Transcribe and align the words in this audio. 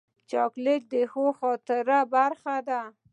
چاکلېټ 0.29 0.81
د 0.93 0.95
ښو 1.11 1.25
خاطرو 1.39 1.99
برخه 2.15 2.55
ده. 2.67 2.81